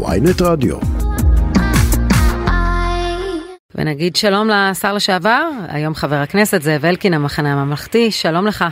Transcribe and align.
ויינט 0.00 0.42
רדיו. 0.42 0.76
ונגיד 3.74 4.16
שלום 4.16 4.48
לשר 4.50 4.94
לשעבר, 4.94 5.42
היום 5.68 5.94
חבר 5.94 6.16
הכנסת 6.16 6.62
זאב 6.62 6.84
אלקין, 6.84 7.14
המחנה 7.14 7.52
הממלכתי, 7.52 8.10
שלום 8.10 8.46
לך. 8.46 8.64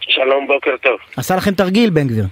שלום, 0.00 0.46
בוקר 0.46 0.76
טוב. 0.82 0.98
עשה 1.16 1.36
לכם 1.36 1.50
תרגיל, 1.50 1.90
בן 1.90 2.06
גביר. 2.06 2.24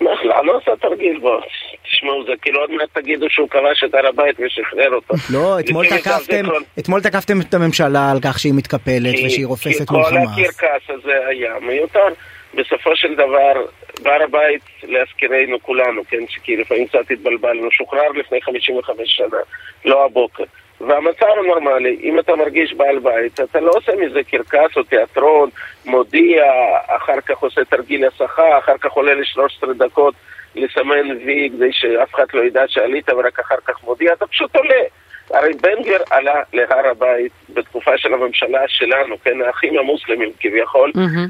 מה, 0.00 0.10
לא 0.44 0.60
עשה 0.62 0.70
תרגיל 0.80 1.18
בו. 1.18 1.40
תשמעו, 1.82 2.24
זה 2.26 2.32
כאילו 2.42 2.60
עוד 2.60 2.70
מעט 2.70 2.88
תגידו 2.92 3.26
שהוא 3.30 3.48
כבש 3.48 3.84
את 3.84 3.94
הר 3.94 4.06
הבית 4.06 4.36
ושחרר 4.40 4.94
אותו. 4.94 5.14
לא, 5.32 5.60
אתמול 5.60 5.86
תקפתם, 5.86 6.44
אתמול 6.78 7.00
תקפתם 7.00 7.40
את 7.40 7.54
הממשלה 7.54 8.10
על 8.10 8.18
כך 8.22 8.38
שהיא 8.38 8.54
מתקפלת 8.54 9.14
ושהיא 9.26 9.46
רופסת 9.46 9.90
מול 9.90 10.04
כי 10.04 10.10
כל 10.10 10.16
חמאס. 10.16 10.38
הקרקס 10.38 10.84
הזה 10.88 11.26
היה 11.28 11.52
מיותר. 11.60 12.08
בסופו 12.54 12.96
של 12.96 13.14
דבר, 13.14 13.52
בהר 14.02 14.22
הבית, 14.22 14.62
להזכירנו 14.82 15.62
כולנו, 15.62 16.02
כן, 16.08 16.26
כי 16.42 16.56
לפעמים 16.56 16.86
קצת 16.86 17.10
התבלבלנו, 17.10 17.70
שוחרר 17.70 18.08
לפני 18.08 18.42
55 18.42 19.16
שנה, 19.16 19.38
לא 19.84 20.04
הבוקר. 20.04 20.44
והמצב 20.80 21.26
הנורמלי, 21.38 21.98
אם 22.02 22.18
אתה 22.18 22.36
מרגיש 22.36 22.72
בעל 22.72 22.98
בית, 22.98 23.40
אתה 23.40 23.60
לא 23.60 23.70
עושה 23.74 23.92
מזה 23.96 24.20
קרקס 24.24 24.76
או 24.76 24.82
תיאטרון, 24.82 25.50
מודיע, 25.86 26.44
אחר 26.86 27.20
כך 27.20 27.38
עושה 27.38 27.64
תרגיל 27.64 28.06
הסחה, 28.06 28.58
אחר 28.58 28.78
כך 28.80 28.92
עולה 28.92 29.14
ל-13 29.14 29.72
דקות 29.78 30.14
לסמן 30.54 31.10
וי 31.24 31.50
כדי 31.56 31.72
שאף 31.72 32.14
אחד 32.14 32.26
לא 32.34 32.44
ידע 32.44 32.62
שעלית 32.68 33.10
ורק 33.10 33.40
אחר 33.40 33.60
כך 33.64 33.84
מודיע, 33.84 34.12
אתה 34.12 34.26
פשוט 34.26 34.56
עולה. 34.56 34.82
הרי 35.30 35.52
בן 35.62 35.82
גביר 35.82 36.02
עלה 36.10 36.34
להר 36.52 36.86
הבית 36.90 37.32
בתקופה 37.54 37.90
של 37.96 38.14
הממשלה 38.14 38.60
שלנו, 38.68 39.16
כן, 39.24 39.42
האחים 39.46 39.78
המוסלמים 39.78 40.30
כביכול, 40.40 40.92
מהמם. 40.94 41.26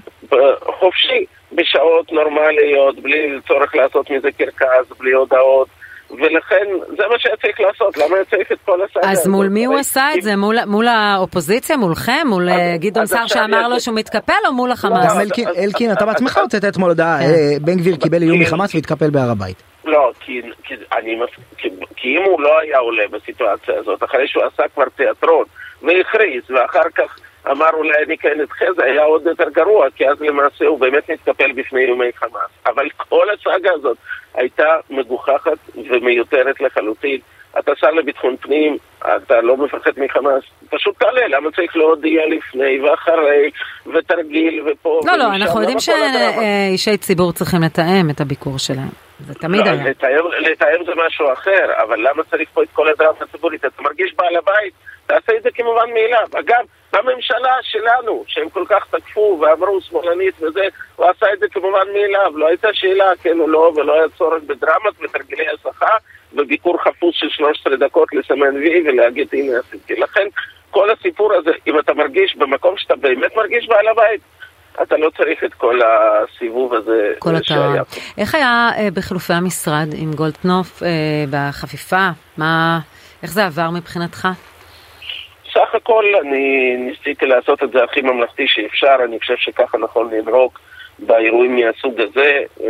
חופשי, 0.78 1.24
בשעות 1.52 2.12
נורמליות, 2.12 2.98
בלי 3.00 3.38
צורך 3.48 3.74
לעשות 3.74 4.10
מזה 4.10 4.28
קרקס, 4.38 4.98
בלי 4.98 5.12
הודעות, 5.12 5.68
ולכן 6.10 6.64
זה 6.88 7.02
מה 7.10 7.18
שהיה 7.18 7.36
צריך 7.36 7.60
לעשות, 7.60 7.96
למה 7.96 8.16
היה 8.16 8.24
צריך 8.24 8.52
את 8.52 8.58
כל 8.64 8.78
הסאגה 8.82 9.10
אז? 9.10 9.26
מול 9.28 9.48
מי 9.48 9.64
הוא 9.64 9.78
עשה 9.78 10.08
את 10.16 10.22
זה? 10.22 10.36
מול- 10.36 10.64
מול 10.66 10.86
האופוזיציה? 10.88 11.76
מולכם? 11.76 12.26
מול 12.26 12.48
אה, 12.48 12.76
גדעון 12.78 13.06
סער 13.06 13.26
שאמר 13.26 13.68
לו 13.68 13.80
שהוא 13.80 13.94
מתקפל 13.96 14.32
או 14.48 14.52
מול 14.52 14.70
החמאס? 14.70 15.12
גם 15.14 15.20
אלקין, 15.58 15.92
אתה 15.92 16.06
בעצמך 16.06 16.38
הוצאת 16.38 16.64
אתמול 16.64 16.88
הודעה, 16.88 17.18
בן 17.60 17.76
גביר 17.76 17.96
קיבל 17.96 18.22
איום 18.22 18.40
מחמאס 18.40 18.74
והתקפל 18.74 19.10
בהר 19.10 19.30
הבית. 19.30 19.62
לא, 19.84 20.10
כי, 20.20 20.40
כי, 20.64 20.74
אני, 20.92 21.14
מס- 21.14 21.64
כי, 22.04 22.18
אם 22.18 22.22
הוא 22.22 22.40
לא 22.40 22.58
היה 22.58 22.78
עולה 22.78 23.02
בסיטואציה 23.10 23.78
הזאת, 23.78 24.02
אחרי 24.04 24.28
שהוא 24.28 24.44
עשה 24.44 24.62
כבר 24.74 24.84
תיאטרון 24.96 25.44
והכריז, 25.82 26.50
ואחר 26.50 26.90
כך 26.94 27.18
אמר 27.50 27.70
אולי 27.72 28.04
אני 28.06 28.18
כן 28.18 28.40
אדחה, 28.40 28.64
זה 28.76 28.84
היה 28.84 29.02
עוד 29.02 29.26
יותר 29.26 29.50
גרוע, 29.50 29.86
כי 29.96 30.08
אז 30.08 30.20
למעשה 30.20 30.66
הוא 30.66 30.78
באמת 30.80 31.10
מתקפל 31.10 31.52
בפני 31.52 31.80
איומי 31.84 32.10
חמאס. 32.14 32.50
אבל 32.66 32.88
כל 32.96 33.26
הסאגה 33.30 33.70
הזאת 33.72 33.96
הייתה 34.34 34.76
מגוחכת 34.90 35.58
ומיותרת 35.90 36.60
לחלוטין. 36.60 37.18
אתה 37.58 37.72
שר 37.76 37.90
לביטחון 37.90 38.36
פנים, 38.36 38.76
אתה 38.98 39.40
לא 39.40 39.56
מפחד 39.56 39.90
מחמאס, 39.96 40.44
פשוט 40.70 40.98
תעלה, 40.98 41.28
למה 41.28 41.50
צריך 41.50 41.76
להודיע 41.76 42.22
לפני 42.26 42.80
ואחרי, 42.80 43.50
ותרגיל 43.86 44.62
ופה 44.66 45.00
לא, 45.06 45.16
לא, 45.16 45.24
ומשם? 45.24 45.42
אנחנו 45.42 45.60
יודעים? 45.60 45.80
שאישי 45.80 46.96
ציבור 46.96 47.32
צריכים 47.32 47.62
לתאם 47.62 48.10
את 48.10 48.20
הביקור 48.20 48.58
שלהם. 48.58 49.03
זה 49.24 49.34
תמיד 49.34 49.66
לא, 49.66 49.70
היה. 49.70 49.84
לתאר, 49.84 50.28
לתאר 50.38 50.84
זה 50.86 50.92
משהו 51.06 51.32
אחר, 51.32 51.72
אבל 51.82 52.08
למה 52.08 52.22
צריך 52.30 52.48
פה 52.54 52.62
את 52.62 52.68
כל 52.72 52.88
הדרמה 52.88 53.18
הציבורית? 53.20 53.64
אתה 53.64 53.82
מרגיש 53.82 54.14
בעל 54.14 54.36
הבית, 54.36 54.74
תעשה 55.06 55.36
את 55.36 55.42
זה 55.42 55.50
כמובן 55.54 55.90
מאליו. 55.94 56.26
אגב, 56.40 56.64
בממשלה 56.92 57.54
שלנו, 57.62 58.24
שהם 58.26 58.50
כל 58.50 58.64
כך 58.68 58.86
תקפו 58.90 59.38
ואמרו 59.40 59.80
שמאלנית 59.80 60.42
וזה, 60.42 60.68
הוא 60.96 61.06
עשה 61.06 61.26
את 61.32 61.38
זה 61.38 61.46
כמובן 61.48 61.86
מאליו. 61.94 62.32
לא 62.38 62.46
הייתה 62.48 62.68
שאלה 62.72 63.12
כן 63.22 63.40
או 63.40 63.48
לא, 63.48 63.72
ולא 63.76 63.94
היה 63.94 64.08
צורך 64.18 64.42
בדרמות 64.42 64.94
ותרגילי 65.00 65.46
הסחה, 65.48 65.96
וביקור 66.32 66.78
חפוש 66.82 67.20
של 67.20 67.28
13 67.28 67.76
דקות 67.76 68.08
לסמן 68.12 68.56
וי 68.56 68.88
ולהגיד 68.88 69.28
הנה 69.32 69.58
עשיתי. 69.58 69.94
לכן, 69.94 70.26
כל 70.70 70.90
הסיפור 70.90 71.32
הזה, 71.32 71.50
אם 71.66 71.78
אתה 71.78 71.94
מרגיש 71.94 72.36
במקום 72.36 72.74
שאתה 72.76 72.96
באמת 72.96 73.36
מרגיש 73.36 73.68
בעל 73.68 73.88
הבית, 73.88 74.20
אתה 74.82 74.96
לא 74.96 75.10
צריך 75.16 75.44
את 75.44 75.54
כל 75.54 75.80
הסיבוב 75.82 76.74
הזה 76.74 77.12
כל 77.18 77.42
שהיה. 77.42 77.84
פה. 77.84 78.00
איך 78.18 78.34
היה 78.34 78.70
אה, 78.78 78.88
בחילופי 78.94 79.32
המשרד 79.32 79.88
עם 79.96 80.12
גולדקנופ 80.12 80.82
אה, 80.82 80.88
בחפיפה? 81.30 82.08
מה... 82.36 82.80
איך 83.22 83.32
זה 83.32 83.46
עבר 83.46 83.70
מבחינתך? 83.70 84.28
סך 85.52 85.74
הכל 85.74 86.04
אני 86.20 86.76
ניסיתי 86.76 87.26
לעשות 87.26 87.62
את 87.62 87.72
זה 87.72 87.84
הכי 87.84 88.00
ממלכתי 88.02 88.44
שאפשר, 88.46 88.96
אני 89.04 89.18
חושב 89.18 89.34
שככה 89.36 89.78
נכון 89.78 90.10
לנהוג 90.14 90.58
באירועים 90.98 91.56
מהסוג 91.56 92.00
הזה. 92.00 92.42
אה, 92.60 92.66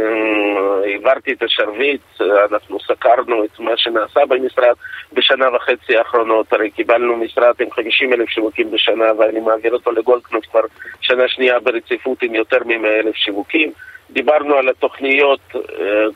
העברתי 0.84 1.32
את 1.32 1.42
השרביט, 1.42 2.00
אנחנו 2.20 2.80
סקרנו 2.80 3.44
את 3.44 3.60
מה 3.60 3.76
שנעשה 3.76 4.20
במשרד 4.28 4.74
בשנה 5.12 5.56
וחצי 5.56 5.96
האחרונות, 5.96 6.52
הרי 6.52 6.70
קיבלנו 6.70 7.16
משרד 7.16 7.54
עם 7.60 7.70
50 7.70 8.12
אלף 8.12 8.28
שיווקים 8.28 8.70
בשנה 8.70 9.04
ואני 9.18 9.40
מעביר 9.40 9.72
אותו 9.72 9.92
לגולדקנופ 9.92 10.46
כבר 10.46 10.60
שנה 11.00 11.28
שנייה 11.28 11.60
ברציפות 11.60 12.22
עם 12.22 12.34
יותר 12.34 12.58
מ-100 12.64 12.86
אלף 12.86 13.14
שיווקים. 13.14 13.72
דיברנו 14.10 14.54
על 14.54 14.68
התוכניות 14.68 15.40
אה, 15.54 15.60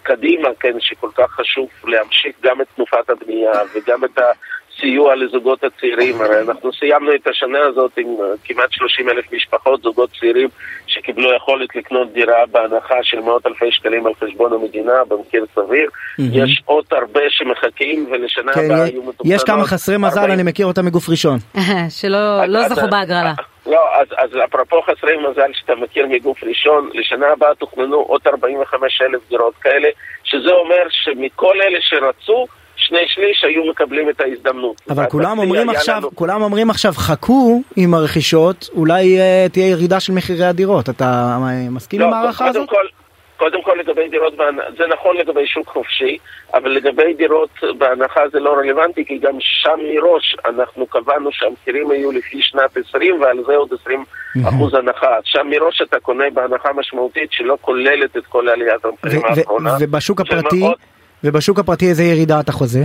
קדימה, 0.02 0.48
כן, 0.60 0.80
שכל 0.80 1.10
כך 1.14 1.30
חשוב 1.30 1.68
להמשיך 1.84 2.36
גם 2.42 2.60
את 2.60 2.66
תנופת 2.76 3.10
הבנייה 3.10 3.52
וגם 3.74 4.04
את 4.04 4.18
הסיוע 4.78 5.14
לזוגות 5.14 5.64
הצעירים. 5.64 6.20
הרי 6.20 6.40
אנחנו 6.40 6.72
סיימנו 6.72 7.14
את 7.14 7.26
השנה 7.26 7.58
הזאת 7.60 7.90
עם 7.98 8.06
אה, 8.06 8.26
כמעט 8.44 8.72
30 8.72 9.08
אלף 9.08 9.32
משפחות, 9.32 9.82
זוגות 9.82 10.10
צעירים, 10.20 10.48
שקיבלו 10.86 11.34
יכולת 11.36 11.76
לקנות 11.76 12.12
דירה 12.12 12.46
בהנחה 12.50 12.94
של 13.02 13.20
מאות 13.20 13.46
אלפי 13.46 13.72
שקלים 13.72 14.06
על 14.06 14.12
חשבון 14.14 14.52
המדינה 14.52 14.92
במחיר 15.08 15.44
סביר. 15.54 15.90
מהמם. 16.18 16.30
יש 16.34 16.62
עוד 16.64 16.84
הרבה 16.90 17.20
שמחכים, 17.28 18.06
ולשנה 18.10 18.52
כן, 18.52 18.60
הבאה 18.64 18.84
יש- 18.86 18.90
יהיו 18.92 19.02
מתוכננות. 19.02 19.36
יש 19.36 19.44
כמה 19.44 19.64
חסרי 19.64 19.96
מזל, 19.96 20.18
40. 20.20 20.34
אני 20.34 20.42
מכיר 20.42 20.66
אותם 20.66 20.86
מגוף 20.86 21.08
ראשון. 21.08 21.38
שלא 22.00 22.44
לא 22.46 22.68
זכו 22.68 22.80
אז- 22.80 22.90
בהגרלה. 22.90 23.32
לא, 23.66 23.80
אז, 24.00 24.06
אז 24.16 24.30
אפרופו 24.44 24.82
חסרי 24.82 25.16
מזל 25.30 25.50
שאתה 25.52 25.74
מכיר 25.74 26.06
מגוף 26.06 26.44
ראשון, 26.44 26.90
לשנה 26.94 27.26
הבאה 27.32 27.54
תוכננו 27.54 27.96
עוד 27.96 28.20
45 28.26 29.00
אלף 29.02 29.20
דירות 29.28 29.54
כאלה, 29.60 29.88
שזה 30.24 30.50
אומר 30.50 30.82
שמכל 30.90 31.54
אלה 31.62 31.78
שרצו, 31.80 32.46
שני 32.88 32.98
שליש 33.06 33.44
היו 33.44 33.70
מקבלים 33.70 34.08
את 34.10 34.20
ההזדמנות. 34.20 34.80
אבל 34.90 35.06
כולם 35.06 35.38
אומרים 35.38 35.70
עכשיו, 35.70 35.96
לנו- 35.96 36.10
כולם 36.14 36.42
אומרים 36.42 36.70
עכשיו, 36.70 36.92
חכו 36.96 37.62
עם 37.76 37.94
הרכישות, 37.94 38.68
אולי 38.76 39.18
אה, 39.20 39.46
תהיה 39.52 39.68
ירידה 39.68 40.00
של 40.00 40.12
מחירי 40.12 40.44
הדירות. 40.44 40.88
אתה 40.88 41.38
מסכים 41.70 42.02
עם 42.02 42.10
לא, 42.10 42.14
ההערכה 42.14 42.38
קודם 42.46 42.50
הזאת? 42.60 42.68
כל, 42.68 42.84
קודם 43.36 43.62
כל 43.62 43.76
לגבי 43.80 44.08
דירות 44.08 44.34
זה 44.78 44.84
נכון 44.86 45.16
לגבי 45.16 45.46
שוק 45.46 45.68
חופשי, 45.68 46.18
אבל 46.54 46.70
לגבי 46.70 47.14
דירות 47.14 47.48
בהנחה 47.78 48.20
זה 48.32 48.40
לא 48.40 48.50
רלוונטי, 48.52 49.04
כי 49.04 49.18
גם 49.18 49.32
שם 49.40 49.78
מראש 49.94 50.36
אנחנו 50.48 50.86
קבענו 50.86 51.30
שהמחירים 51.32 51.90
יהיו 51.90 52.12
לפי 52.12 52.38
שנת 52.42 52.76
20 52.88 53.20
ועל 53.20 53.36
זה 53.46 53.56
עוד 53.56 53.68
20 53.82 54.04
אחוז 54.48 54.74
הנחה. 54.74 55.16
שם 55.24 55.46
מראש 55.50 55.82
אתה 55.82 56.00
קונה 56.00 56.24
בהנחה 56.34 56.68
משמעותית 56.72 57.32
שלא 57.32 57.58
כוללת 57.60 58.16
את 58.16 58.26
כל 58.26 58.48
עליית 58.48 58.84
המחירים 58.84 59.22
האחרונה. 59.24 59.76
ובשוק 59.80 60.20
הפרטי, 60.20 60.60
מאוד- 60.60 60.74
ובשוק 61.24 61.58
הפרטי 61.58 61.88
איזה 61.88 62.04
ירידה 62.04 62.40
אתה 62.40 62.52
חוזה? 62.52 62.80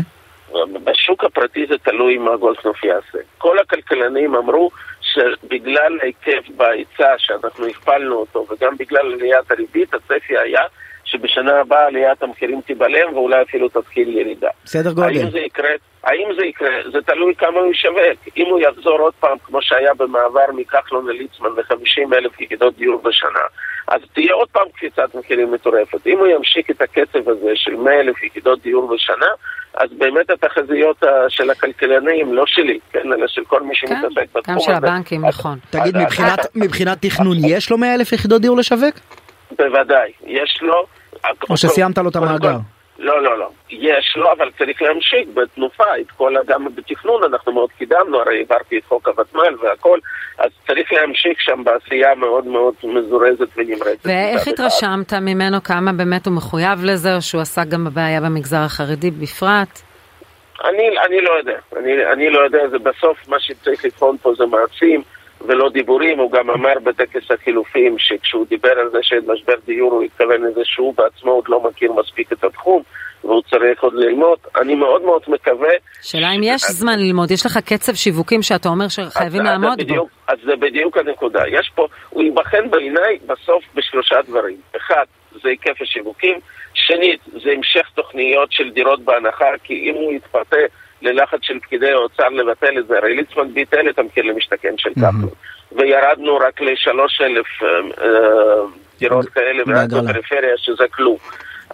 בשוק 0.83 1.23
הפרטי 1.23 1.66
זה 1.69 1.75
תלוי 1.77 2.17
מה 2.17 2.38
גולדקנופ 2.38 2.83
יעשה. 2.83 3.17
כל 3.38 3.59
הכלכלנים 3.59 4.35
אמרו 4.35 4.69
שבגלל 5.01 5.99
ההיקף 6.01 6.49
בהיצע 6.57 7.13
שאנחנו 7.17 7.67
הכפלנו 7.67 8.16
אותו 8.16 8.45
וגם 8.49 8.77
בגלל 8.77 9.13
עליית 9.13 9.51
הריבית, 9.51 9.94
הצפי 9.94 10.38
היה 10.38 10.61
שבשנה 11.05 11.59
הבאה 11.59 11.85
עליית 11.85 12.23
המחירים 12.23 12.61
תיבלם 12.61 13.13
ואולי 13.13 13.41
אפילו 13.41 13.69
תתחיל 13.69 14.17
ירידה. 14.17 14.50
סדר 14.65 14.89
האם 14.89 14.95
גודל. 14.95 15.31
זה 15.31 15.39
יקרה? 15.39 15.69
האם 16.03 16.27
זה 16.39 16.45
יקרה? 16.45 16.69
זה 16.91 17.01
תלוי 17.01 17.35
כמה 17.35 17.59
הוא 17.59 17.71
ישווק. 17.71 18.38
אם 18.38 18.45
הוא 18.45 18.59
יחזור 18.59 19.00
עוד 19.00 19.13
פעם, 19.19 19.38
כמו 19.45 19.61
שהיה 19.61 19.94
במעבר 19.94 20.45
מכחלון 20.55 21.07
לליצמן 21.07 21.50
ל-50 21.57 22.15
אלף 22.15 22.41
יחידות 22.41 22.77
דיור 22.77 23.01
בשנה, 23.01 23.45
אז 23.94 24.02
תהיה 24.14 24.34
עוד 24.34 24.48
פעם 24.52 24.64
קפיצת 24.76 25.16
מחירים 25.16 25.52
מטורפת. 25.52 26.08
אם 26.08 26.18
הוא 26.18 26.28
ימשיך 26.28 26.70
את 26.72 26.81
הקצב 26.81 27.30
הזה 27.30 27.52
של 27.56 27.76
100 27.76 28.00
אלף 28.00 28.24
יחידות 28.24 28.62
דיור 28.62 28.94
בשנה, 28.96 29.25
אז 29.74 29.90
באמת 29.98 30.30
התחזיות 30.30 31.04
ה- 31.04 31.07
של 31.30 31.50
הכלכלנים, 31.50 32.34
לא 32.34 32.44
שלי, 32.48 32.80
כן, 32.92 33.13
אלא 33.13 33.28
של 33.28 33.45
כל 33.45 33.62
מי 33.63 33.74
כן, 33.75 33.88
שמתעסק 33.88 34.36
בתחום 34.38 34.54
גם 34.56 34.60
של 34.60 34.72
הזה. 34.72 34.88
הבנקים, 34.88 35.25
נכון. 35.25 35.57
תגיד, 35.69 35.98
מבחינת- 36.56 36.98
תכנון, 37.06 37.38
יש 37.48 37.72
לו 37.72 37.78
100 37.78 37.94
אלף 37.95 38.12
יחידות 38.13 38.42
דיור 38.42 38.57
לשווק? 38.57 38.95
בוודאי, 39.57 40.12
יש 40.28 40.60
לו... 40.62 40.86
או 41.50 41.57
שסיימת 41.57 41.98
לו 41.98 42.10
את 42.10 42.16
המאגר? 42.16 42.57
לא, 43.03 43.23
לא, 43.23 43.39
לא. 43.39 43.50
יש 43.69 44.13
לו, 44.15 44.31
אבל 44.31 44.51
צריך 44.57 44.81
להמשיך 44.81 45.27
בתנופה, 45.33 45.83
את 46.01 46.11
כל, 46.11 46.33
גם 46.47 46.67
בתכנון 46.75 47.23
אנחנו 47.23 47.51
מאוד 47.51 47.69
קידמנו, 47.77 48.19
הרי 48.19 48.38
העברתי 48.38 48.77
את 48.77 48.85
חוק 48.85 49.07
הוותמ"ל 49.07 49.55
והכל, 49.61 50.00
אז 50.38 50.51
צריך 50.67 50.94
להמשיך 50.94 51.41
שם 51.41 51.63
בעשייה 51.63 52.15
מאוד 52.15 52.45
מאוד 52.45 52.73
מזורזת 52.83 53.47
ונמרצת. 53.57 54.05
ואיך 54.05 54.47
מצד 54.47 54.53
אחד. 54.53 54.65
התרשמת 54.65 55.13
ממנו, 55.13 55.63
כמה 55.63 55.94
באמת 55.94 56.25
הוא 56.25 56.33
מחויב 56.33 56.83
לזה, 56.83 57.15
או 57.15 57.21
שהוא 57.21 57.41
עסק 57.41 57.67
גם 57.67 57.85
בבעיה 57.85 58.21
במגזר 58.21 58.63
החרדי 58.65 59.11
בפרט? 59.11 59.81
אני, 60.63 61.00
אני 61.05 61.21
לא 61.21 61.31
יודע, 61.39 61.57
אני, 61.77 62.05
אני 62.13 62.29
לא 62.29 62.39
יודע, 62.39 62.67
זה 62.69 62.79
בסוף 62.79 63.17
מה 63.27 63.39
שצריך 63.39 63.85
לבחון 63.85 64.17
פה 64.21 64.33
זה 64.38 64.45
מעשים 64.45 65.01
ולא 65.48 65.69
דיבורים, 65.69 66.19
הוא 66.19 66.31
גם 66.31 66.50
אמר 66.50 66.74
בטקס 66.84 67.31
החילופים 67.31 67.95
שכשהוא 68.00 68.45
דיבר 68.50 68.80
על 68.80 68.90
זה 68.90 68.98
שאין 69.01 69.22
משבר 69.28 69.56
דיור 69.66 69.92
הוא 69.94 70.04
התכוון 70.04 70.42
לזה 70.42 70.62
שהוא 70.63 70.94
בעצמו 70.98 71.31
עוד 71.31 71.45
לא 71.48 71.63
מכיר 71.63 71.94
מספיק 71.94 72.31
את 72.31 72.44
התחום 72.44 72.84
והוא 73.24 73.42
צריך 73.50 73.84
עוד 73.84 73.94
ללמוד. 73.94 74.38
אני 74.62 74.75
מאוד 74.75 75.01
מאוד 75.01 75.22
מקווה... 75.28 75.69
שאלה 76.01 76.31
אם 76.31 76.42
יש 76.44 76.62
זמן 76.62 77.00
ללמוד, 77.00 77.31
יש 77.31 77.45
לך 77.45 77.57
קצב 77.57 77.94
שיווקים 77.94 78.42
שאתה 78.42 78.69
אומר 78.69 78.88
שחייבים 78.88 79.44
לעמוד 79.44 79.81
בו. 79.88 80.07
אז 80.28 80.38
זה 80.45 80.56
בדיוק 80.56 80.98
הנקודה. 80.98 81.44
יש 81.48 81.72
פה, 81.75 81.88
הוא 82.10 82.24
ייבחן 82.24 82.69
בעיניי 82.69 83.18
בסוף 83.25 83.63
בשלושה 83.75 84.16
דברים. 84.28 84.57
אחד, 84.78 85.06
זה 85.44 85.50
היקף 85.50 85.81
השיווקים. 85.81 86.39
שנית, 86.74 87.19
זה 87.44 87.51
המשך 87.51 87.89
תוכניות 87.94 88.51
של 88.51 88.69
דירות 88.69 89.01
בהנחה, 89.01 89.46
כי 89.63 89.74
אם 89.89 89.96
הוא 89.96 90.13
יתפתה 90.13 90.57
ללחץ 91.03 91.39
של 91.41 91.59
פקידי 91.59 91.91
האוצר 91.91 92.29
לבטל 92.29 92.79
את 92.79 92.88
זה, 92.88 92.97
הרי 92.97 93.15
ליצמן 93.15 93.53
ביטל 93.53 93.89
את 93.89 94.00
המחיר 94.00 94.23
למשתכן 94.23 94.73
של 94.77 94.89
כחלון, 94.94 95.29
וירדנו 95.71 96.38
רק 96.38 96.61
לשלוש 96.61 97.21
אלף 97.21 97.45
אה, 97.63 97.67
אה, 98.05 98.65
דירות 99.00 99.29
כאלה, 99.29 99.63
ורק 99.67 99.89
בפריפריה 99.89 100.57
שזה 100.57 100.83
כלום. 100.95 101.17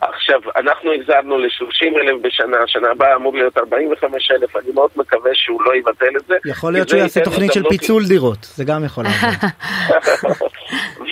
עכשיו, 0.02 0.40
אנחנו 0.56 0.92
החזרנו 0.94 1.38
ל-30 1.38 2.00
אלף 2.02 2.22
בשנה, 2.22 2.58
שנה 2.68 2.92
הבאה 2.92 3.16
אמור 3.16 3.34
להיות 3.34 3.58
45 3.58 4.32
אלף, 4.32 4.56
אני 4.56 4.72
מאוד 4.74 4.90
מקווה 4.96 5.32
שהוא 5.34 5.62
לא 5.64 5.76
יבטל 5.76 6.18
את 6.18 6.26
זה. 6.28 6.36
יכול 6.46 6.74
להיות 6.74 6.90
שהוא 6.90 7.00
יעשה 7.00 7.24
תוכנית 7.24 7.54
של 7.54 7.64
פיצול 7.70 8.04
דירות, 8.08 8.44
זה 8.44 8.64
גם 8.64 8.86
יכול 8.86 9.04
לעבוד. 9.04 10.50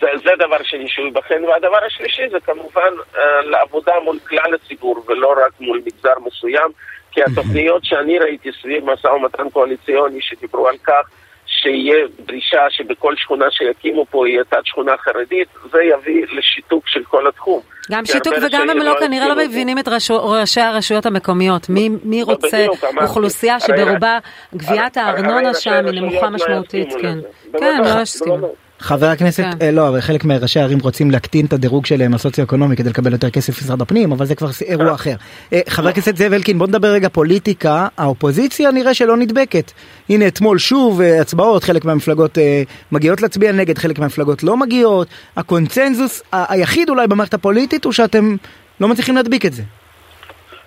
וזה 0.00 0.30
דבר 0.38 0.62
שני 0.62 0.88
שהוא 0.88 1.06
ייבחן, 1.06 1.44
והדבר 1.44 1.84
השלישי 1.86 2.22
זה 2.30 2.40
כמובן 2.40 2.92
אה, 3.16 3.42
לעבודה 3.42 3.92
מול 4.04 4.18
כלל 4.28 4.54
הציבור 4.54 5.04
ולא 5.08 5.34
רק 5.46 5.52
מול 5.60 5.80
מגזר 5.86 6.14
מסוים, 6.26 6.70
כי 7.12 7.20
התוכניות 7.22 7.84
שאני 7.84 8.18
ראיתי 8.18 8.50
סביב 8.62 8.84
משא 8.84 9.06
ומתן 9.06 9.50
קואליציוני 9.50 10.18
שדיברו 10.20 10.68
על 10.68 10.76
כך 10.84 11.08
שיהיה 11.46 11.96
דרישה 12.26 12.60
שבכל 12.70 13.16
שכונה 13.16 13.50
שיקימו 13.50 14.06
פה 14.10 14.28
יהיה 14.28 14.44
תת 14.44 14.58
שכונה 14.64 14.92
חרדית, 14.98 15.48
זה 15.72 15.78
יביא 15.82 16.26
לשיתוק 16.32 16.88
של 16.88 17.04
כל 17.04 17.28
התחום. 17.28 17.60
גם 17.90 18.06
שיתוק 18.06 18.34
וגם 18.42 18.70
הם 18.70 18.78
לא, 18.78 18.94
כנראה 19.00 19.28
לא 19.28 19.36
מבינים 19.36 19.78
את 19.78 19.88
ראשי 19.88 20.60
הרשויות 20.60 21.06
המקומיות. 21.06 21.68
מי, 21.68 21.88
מי 22.02 22.22
רוצה 22.22 22.66
אוכלוסייה 23.02 23.60
שברובה 23.60 24.18
גביית 24.56 24.96
הארנונה 24.96 25.54
שם 25.54 25.86
היא 25.86 26.00
נמוכה 26.00 26.30
משמעותית, 26.30 26.92
כן. 27.02 27.18
כן, 27.58 27.80
לא 27.84 28.00
יסכימו. 28.02 28.67
חבר 28.80 29.06
הכנסת, 29.06 29.42
כן. 29.42 29.66
אה, 29.66 29.70
לא, 29.70 29.88
אבל 29.88 30.00
חלק 30.00 30.24
מראשי 30.24 30.60
הערים 30.60 30.78
רוצים 30.78 31.10
להקטין 31.10 31.46
את 31.46 31.52
הדירוג 31.52 31.86
שלהם 31.86 32.14
הסוציו-אקונומי 32.14 32.76
כדי 32.76 32.90
לקבל 32.90 33.12
יותר 33.12 33.30
כסף 33.30 33.62
ממשרד 33.62 33.82
הפנים, 33.82 34.12
אבל 34.12 34.26
זה 34.26 34.34
כבר 34.34 34.48
אירוע 34.66 34.94
אחר. 34.94 35.14
אה, 35.52 35.60
חבר 35.68 35.88
הכנסת 35.88 36.16
זאב 36.16 36.32
אלקין, 36.32 36.58
בוא 36.58 36.66
נדבר 36.66 36.88
רגע 36.88 37.08
פוליטיקה. 37.08 37.86
האופוזיציה 37.98 38.70
נראה 38.70 38.94
שלא 38.94 39.16
נדבקת. 39.16 39.72
הנה 40.10 40.26
אתמול 40.28 40.58
שוב 40.58 41.00
אה, 41.00 41.20
הצבעות, 41.20 41.64
חלק 41.64 41.84
מהמפלגות 41.84 42.38
אה, 42.38 42.62
מגיעות 42.92 43.22
להצביע 43.22 43.52
נגד, 43.52 43.78
חלק 43.78 43.98
מהמפלגות 43.98 44.42
לא 44.42 44.56
מגיעות. 44.56 45.08
הקונצנזוס 45.36 46.22
היחיד 46.32 46.90
אולי 46.90 47.06
במערכת 47.06 47.34
הפוליטית 47.34 47.84
הוא 47.84 47.92
שאתם 47.92 48.36
לא 48.80 48.88
מצליחים 48.88 49.16
להדביק 49.16 49.46
את 49.46 49.52
זה. 49.52 49.62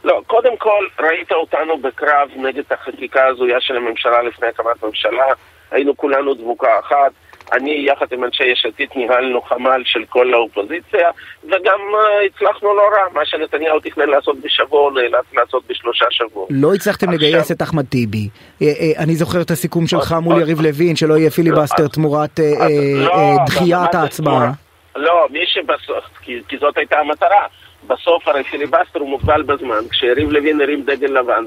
לא, 0.04 0.22
קודם 0.28 0.58
כל 0.58 0.86
ראית 1.00 1.32
אותנו 1.32 1.78
בקרב 1.78 2.30
נגד 2.36 2.64
החקיקה 2.72 3.24
ההזויה 3.24 3.62
של 3.62 3.76
הממשלה 3.76 4.22
לפני 4.22 4.48
הקמת 4.48 4.84
ממשלה. 4.84 5.26
היינו 5.72 5.98
כולנו 5.98 6.34
דבוקה 6.34 6.80
אחת. 6.80 7.12
אני 7.54 7.86
יחד 7.88 8.06
עם 8.12 8.24
אנשי 8.24 8.44
יש 8.44 8.66
עתיד 8.66 8.90
ניהלנו 8.96 9.42
חמ"ל 9.42 9.82
של 9.86 10.06
כל 10.10 10.34
האופוזיציה 10.34 11.10
וגם 11.44 11.80
uh, 11.92 12.26
הצלחנו 12.26 12.76
לא 12.76 12.82
רע, 12.82 13.14
מה 13.14 13.26
שנתניהו 13.26 13.80
תכנן 13.80 14.10
לעשות 14.10 14.38
בשבוע 14.42 14.82
הוא 14.82 14.92
נאלץ 14.92 15.26
לעשות 15.34 15.64
בשלושה 15.70 16.06
שבועות. 16.10 16.50
לא 16.52 16.74
הצלחתם 16.74 17.10
עכשיו... 17.10 17.20
לגייס 17.20 17.52
את 17.52 17.62
אחמד 17.62 17.86
טיבי. 17.86 18.30
אה, 18.62 18.68
אה, 18.68 19.04
אני 19.04 19.16
זוכר 19.16 19.42
את 19.42 19.52
הסיכום 19.52 19.88
שלך 19.88 20.16
מול 20.22 20.42
יריב 20.42 20.62
לוין 20.62 20.96
שלא 20.96 21.18
יהיה 21.18 21.32
פיליבסטר 21.32 21.88
תמורת 21.88 22.40
לא, 22.40 23.38
דחיית 23.46 23.96
ההצבעה. 23.96 24.52
לא, 24.96 25.28
מי 25.30 25.46
שבסוף, 25.46 26.06
כי, 26.22 26.40
כי 26.48 26.58
זאת 26.58 26.78
הייתה 26.78 27.00
המטרה. 27.00 27.46
בסוף 27.88 28.28
הרי 28.28 28.44
פיליבסטר 28.44 29.00
הוא 29.00 29.10
מוגבל 29.10 29.42
בזמן, 29.42 29.90
כשיריב 29.92 30.32
לוין 30.32 30.62
הרים 30.62 30.82
דגל 30.82 31.20
לבן 31.20 31.46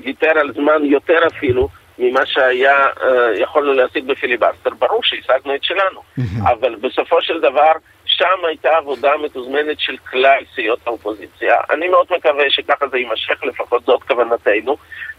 וויתר 0.00 0.38
על 0.40 0.52
זמן 0.52 0.84
יותר 0.84 1.26
אפילו, 1.26 1.68
ממה 1.98 2.26
שהיה 2.26 2.86
אה, 2.86 3.04
יכולנו 3.36 3.72
להשיג 3.72 4.06
בפיליבסטר. 4.06 4.70
ברור 4.78 5.00
שהשגנו 5.02 5.54
את 5.54 5.64
שלנו, 5.64 6.00
אבל 6.42 6.74
בסופו 6.74 7.22
של 7.22 7.40
דבר 7.40 7.72
שם 8.18 8.46
הייתה 8.48 8.68
עבודה 8.76 9.10
מתוזמנת 9.24 9.80
של 9.80 9.96
כלל 10.10 10.40
סיעות 10.54 10.78
האופוזיציה. 10.86 11.56
אני 11.70 11.88
מאוד 11.88 12.06
מקווה 12.10 12.44
שככה 12.48 12.88
זה 12.88 12.98
יימשך, 12.98 13.44
לפחות 13.44 13.84
זאת 13.84 14.02
כוונתנו. 14.02 14.76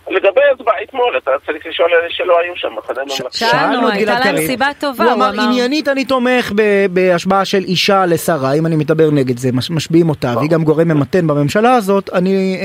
לגבי 0.09 0.41
הצבעה 0.53 0.75
אתמול, 0.83 1.17
אתה 1.17 1.31
צריך 1.45 1.65
לשאול 1.65 1.89
אלה 1.93 2.09
שלא 2.09 2.39
היו 2.39 2.55
שם, 2.55 2.73
מחנה 2.77 3.03
ממלכתי. 3.03 3.37
שאלנו, 3.37 3.89
הייתה 3.89 4.19
להם 4.19 4.37
סיבה 4.37 4.67
טובה, 4.79 5.03
הוא 5.03 5.13
אמר, 5.13 5.31
עניינית 5.41 5.87
אני 5.87 6.05
תומך 6.05 6.51
בהשבעה 6.89 7.45
של 7.45 7.57
אישה 7.57 8.05
לשרה, 8.05 8.53
אם 8.53 8.65
אני 8.65 8.75
מדבר 8.75 9.11
נגד 9.11 9.37
זה, 9.37 9.49
משביעים 9.69 10.09
אותה, 10.09 10.33
והיא 10.37 10.49
גם 10.49 10.63
גורם 10.63 10.87
ממתן 10.87 11.27
בממשלה 11.27 11.73
הזאת, 11.73 12.09
אני 12.13 12.57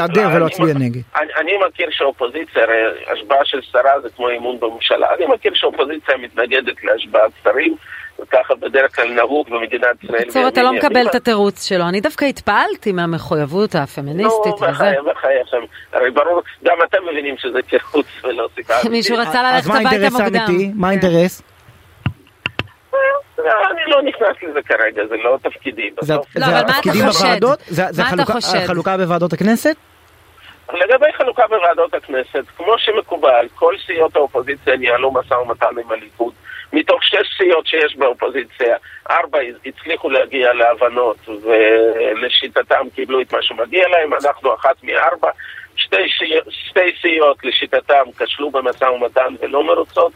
אעדר 0.00 0.28
ולא 0.34 0.46
אצביע 0.46 0.74
נגד. 0.74 1.00
אני 1.40 1.52
מכיר 1.68 1.88
שאופוזיציה, 1.90 2.62
הרי 2.62 2.82
השבעה 3.12 3.44
של 3.44 3.60
שרה 3.62 4.00
זה 4.02 4.08
כמו 4.16 4.30
אמון 4.30 4.60
בממשלה, 4.60 5.06
אני 5.18 5.26
מכיר 5.26 5.52
שאופוזיציה 5.54 6.16
מתנגדת 6.16 6.84
להשבעת 6.84 7.30
שרים. 7.44 7.76
ככה 8.30 8.54
בדרך 8.54 8.96
כלל 8.96 9.12
נהוג 9.12 9.50
במדינת 9.50 10.04
ישראל. 10.04 10.20
בקיצור, 10.20 10.48
אתה 10.48 10.62
לא 10.62 10.72
מקבל 10.72 11.06
את 11.06 11.14
התירוץ 11.14 11.68
שלו. 11.68 11.88
אני 11.88 12.00
דווקא 12.00 12.24
התפעלתי 12.24 12.92
מהמחויבות 12.92 13.74
הפמיניסטית 13.74 14.54
וזה. 14.54 14.66
נו, 14.66 14.72
בחייך, 14.72 15.00
בחייך. 15.10 15.48
הרי 15.92 16.10
ברור, 16.10 16.42
גם 16.64 16.76
אתם 16.88 16.98
מבינים 17.10 17.34
שזה 17.38 17.58
תירוץ 17.62 18.06
ולא 18.24 18.48
סיבה. 18.54 18.74
מישהו 18.90 19.16
רצה 19.18 19.42
ללכת 19.42 19.70
הביתה 19.70 20.10
מוקדם. 20.10 20.54
מה 20.74 20.88
האינטרס? 20.88 21.42
אני 23.38 23.82
לא 23.86 24.02
נכנס 24.02 24.36
לזה 24.50 24.62
כרגע, 24.62 25.02
זה 25.08 25.16
לא 25.16 25.38
תפקידי. 25.42 25.90
זה 26.00 26.14
התפקידים 26.58 27.04
בוועדות? 27.04 27.58
זה 27.68 28.02
החלוקה 28.64 28.96
בוועדות 28.96 29.32
הכנסת? 29.32 29.76
לגבי 30.74 31.12
חלוקה 31.16 31.42
בוועדות 31.48 31.94
הכנסת, 31.94 32.44
כמו 32.56 32.74
שמקובל, 32.78 33.46
כל 33.54 33.74
סיעות 33.86 34.16
האופוזיציה 34.16 34.76
ניהלו 34.76 35.12
משא 35.12 35.34
ומתן 35.34 35.66
עם 35.84 35.92
הליכוד. 35.92 36.32
מתוך 36.72 37.04
שש 37.04 37.36
סיעות 37.38 37.66
שיש 37.66 37.96
באופוזיציה, 37.96 38.76
ארבע 39.10 39.38
הצליחו 39.66 40.10
להגיע 40.10 40.52
להבנות 40.52 41.16
ולשיטתם 41.28 42.86
קיבלו 42.94 43.20
את 43.20 43.32
מה 43.32 43.42
שמגיע 43.42 43.88
להם, 43.88 44.14
אנחנו 44.14 44.54
אחת 44.54 44.76
מארבע. 44.82 45.30
שתי, 45.76 46.08
שתי 46.50 46.92
סיעות 47.00 47.44
לשיטתם 47.44 48.04
כשלו 48.18 48.50
במשא 48.50 48.84
ומתן 48.84 49.34
ולא 49.40 49.64
מרוצות, 49.64 50.12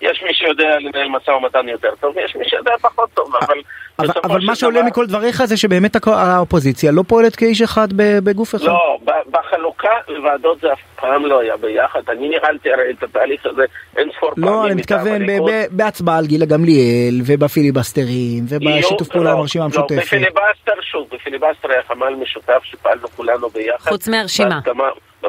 יש 0.00 0.22
מי 0.22 0.34
שיודע 0.34 0.78
לנהל 0.78 1.08
משא 1.08 1.30
ומתן 1.30 1.68
יותר 1.68 1.88
טוב, 2.00 2.16
ויש 2.16 2.36
מי 2.36 2.48
שיודע 2.48 2.72
פחות 2.80 3.10
טוב, 3.14 3.36
אבל... 3.36 3.60
אבל, 3.98 4.08
אבל 4.24 4.40
מה 4.44 4.54
שעולה 4.56 4.80
דבר... 4.80 4.88
מכל 4.88 5.06
דבריך 5.06 5.44
זה 5.44 5.56
שבאמת 5.56 5.96
האופוזיציה 6.06 6.92
לא 6.92 7.02
פועלת 7.08 7.36
כאיש 7.36 7.62
אחד 7.62 7.88
בגוף 7.96 8.54
אחד. 8.54 8.64
לא, 8.64 8.98
בחלוקה 9.30 9.88
לוועדות 10.08 10.60
זה 10.60 10.72
אף 10.72 10.78
פעם 10.96 11.26
לא 11.26 11.40
היה 11.40 11.56
ביחד. 11.56 12.00
אני 12.08 12.28
ניהלתי 12.28 12.72
הרי 12.72 12.90
את 12.98 13.02
התהליך 13.02 13.46
הזה 13.46 13.62
אין 13.96 14.10
ספור 14.16 14.30
לא, 14.36 14.46
פעמים. 14.46 14.60
לא, 14.60 14.66
אני 14.66 14.74
מתכוון 14.74 15.22
בהצבעה 15.70 16.18
על 16.18 16.26
גילה 16.26 16.46
גמליאל, 16.46 17.20
ובפיליבסטרים, 17.26 18.44
ובשיתוף 18.48 19.08
פעולה 19.08 19.32
עם 19.32 19.38
הרשימה 19.38 19.64
המשותפת. 19.64 19.90
לא, 19.90 20.02
בפיליבסטר, 20.02 20.80
שוב, 20.82 21.08
בפיליבסטר 21.12 21.70
היה 21.70 21.82
חמ"ל 21.82 22.14
משותף 22.14 22.60
שפעלנו 22.62 23.08
כולנו 23.08 23.48
ביחד. 23.48 23.90
חוץ 23.90 24.08
מהרשימה. 24.08 24.60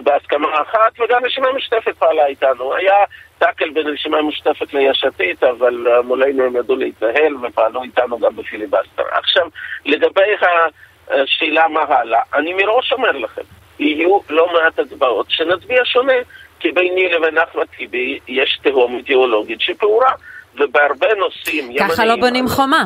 בהסכמה 0.04 0.48
אחת, 0.62 1.00
וגם 1.00 1.26
רשימה 1.26 1.48
משותפת 1.58 1.98
פעלה 1.98 2.26
איתנו. 2.26 2.76
היה 2.76 2.94
טאקל 3.38 3.70
בין 3.70 3.88
רשימה 3.88 4.22
משותפת 4.22 4.74
ליש 4.74 5.04
עתיד, 5.04 5.44
אבל 5.44 5.86
מולנו 6.04 6.44
הם 6.44 6.56
ידעו 6.56 6.76
להתנהל 6.76 7.36
ופעלו 7.42 7.84
איתנו 7.84 8.20
גם 8.20 8.36
בפיליבסטר. 8.36 9.04
עכשיו, 9.12 9.48
לגבי 9.86 10.22
השאלה 11.10 11.68
מה 11.68 11.82
הלאה, 11.82 12.20
אני 12.34 12.54
מראש 12.54 12.94
אומר 12.94 13.12
לכם, 13.12 13.42
יהיו 13.80 14.20
לא 14.30 14.48
מעט 14.54 14.80
הצבעות 14.80 15.26
שנצביע 15.30 15.82
שונה, 15.86 16.14
כי 16.60 16.72
ביני 16.72 17.10
לבין 17.10 17.38
אחמד 17.38 17.66
טיבי 17.78 18.20
יש 18.28 18.60
תהום 18.64 18.98
אידיאולוגית 18.98 19.62
שפעורה, 19.62 20.12
ובהרבה 20.56 21.08
נושאים... 21.14 21.78
ככה 21.80 22.06
לא 22.06 22.16
בונים 22.16 22.48
חומה. 22.48 22.84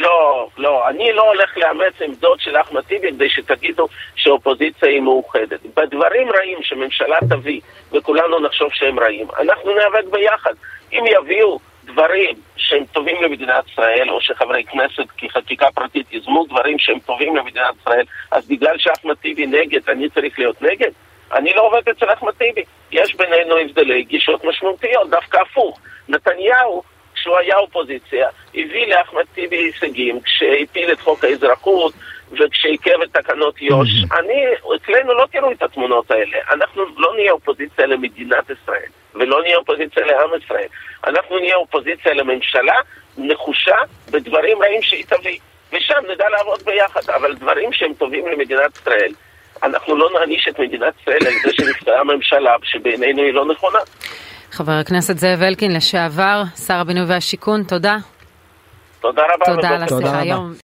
לא, 0.00 0.48
לא, 0.58 0.88
אני 0.88 1.12
לא 1.12 1.22
הולך 1.22 1.58
לאמץ 1.58 1.94
עמדות 2.04 2.40
של 2.40 2.56
אחמד 2.56 2.80
טיבי 2.80 3.12
כדי 3.12 3.28
שתגידו 3.28 3.88
שהאופוזיציה 4.16 4.88
היא 4.88 5.00
מאוחדת. 5.00 5.60
בדברים 5.76 6.28
רעים 6.30 6.58
שממשלה 6.62 7.18
תביא, 7.30 7.60
וכולנו 7.92 8.40
נחשוב 8.40 8.68
שהם 8.72 9.00
רעים, 9.00 9.26
אנחנו 9.40 9.74
ניאבק 9.74 10.04
ביחד. 10.10 10.54
אם 10.92 11.04
יביאו 11.06 11.58
דברים 11.84 12.34
שהם 12.56 12.84
טובים 12.92 13.22
למדינת 13.22 13.68
ישראל, 13.68 14.10
או 14.10 14.20
שחברי 14.20 14.64
כנסת 14.64 15.10
כחקיקה 15.18 15.66
פרטית 15.74 16.12
יזמו 16.12 16.44
דברים 16.46 16.78
שהם 16.78 16.98
טובים 16.98 17.36
למדינת 17.36 17.74
ישראל, 17.80 18.04
אז 18.30 18.48
בגלל 18.48 18.78
שאחמד 18.78 19.14
טיבי 19.14 19.46
נגד, 19.46 19.90
אני 19.90 20.10
צריך 20.10 20.38
להיות 20.38 20.62
נגד? 20.62 20.90
אני 21.32 21.54
לא 21.54 21.62
עובד 21.66 21.88
אצל 21.88 22.12
אחמד 22.12 22.32
טיבי. 22.32 22.62
יש 22.90 23.14
בינינו 23.14 23.56
הבדלי 23.56 24.02
גישות 24.02 24.44
משמעותיות, 24.44 25.10
דווקא 25.10 25.38
הפוך. 25.38 25.80
נתניהו 26.08 26.82
כשהוא 27.30 27.38
היה 27.38 27.56
אופוזיציה, 27.56 28.28
הביא 28.54 28.86
לאחמד 28.86 29.22
טיבי 29.34 29.56
הישגים 29.56 30.20
כשהפיל 30.20 30.92
את 30.92 31.00
חוק 31.00 31.24
האזרחות 31.24 31.94
וכשעיכב 32.32 33.02
את 33.02 33.12
תקנות 33.12 33.62
יו"ש. 33.62 33.88
אני, 34.18 34.44
אצלנו 34.76 35.14
לא 35.14 35.26
תראו 35.32 35.52
את 35.52 35.62
התמונות 35.62 36.10
האלה. 36.10 36.38
אנחנו 36.52 36.82
לא 36.96 37.14
נהיה 37.14 37.32
אופוזיציה 37.32 37.86
למדינת 37.86 38.50
ישראל, 38.50 38.88
ולא 39.14 39.42
נהיה 39.42 39.56
אופוזיציה 39.56 40.06
לעם 40.06 40.30
ישראל. 40.44 40.68
אנחנו 41.06 41.38
נהיה 41.38 41.56
אופוזיציה 41.56 42.14
לממשלה 42.14 42.76
נחושה 43.18 43.76
בדברים 44.10 44.62
רעים 44.62 44.82
שהיא 44.82 45.04
תביא. 45.04 45.38
ושם 45.72 46.00
נדע 46.12 46.28
לעבוד 46.28 46.62
ביחד. 46.62 47.10
אבל 47.10 47.34
דברים 47.34 47.72
שהם 47.72 47.94
טובים 47.94 48.26
למדינת 48.26 48.76
ישראל, 48.76 49.12
אנחנו 49.62 49.96
לא 49.96 50.10
נעניש 50.18 50.48
את 50.48 50.58
מדינת 50.58 50.94
ישראל 51.02 51.26
על 51.26 51.32
זה 51.44 51.52
שנפגעה 51.52 52.04
ממשלה 52.04 52.56
שבעינינו 52.62 53.22
היא 53.22 53.34
לא 53.34 53.44
נכונה. 53.44 53.78
חבר 54.52 54.72
הכנסת 54.72 55.18
זאב 55.18 55.42
אלקין, 55.42 55.72
לשעבר, 55.76 56.42
שר 56.66 56.74
הבינוי 56.74 57.04
והשיכון, 57.04 57.62
תודה. 57.62 57.96
תודה 59.00 59.22
רבה. 59.34 59.54
תודה 59.54 59.68
על 59.68 59.82
השיחה 59.82 60.18
היום. 60.18 60.60